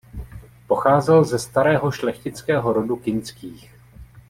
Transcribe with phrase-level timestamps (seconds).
[0.67, 3.71] Pocházel ze starého šlechtického rodu Kinských.